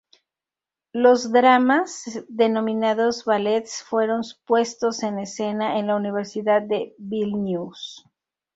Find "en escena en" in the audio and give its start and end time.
5.03-5.85